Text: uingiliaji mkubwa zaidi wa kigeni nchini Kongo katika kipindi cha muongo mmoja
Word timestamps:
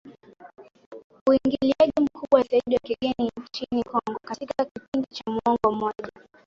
uingiliaji 1.29 1.91
mkubwa 2.01 2.41
zaidi 2.43 2.73
wa 2.75 2.79
kigeni 2.81 3.31
nchini 3.37 3.83
Kongo 3.83 4.19
katika 4.25 4.65
kipindi 4.65 5.07
cha 5.11 5.23
muongo 5.27 5.71
mmoja 5.71 6.11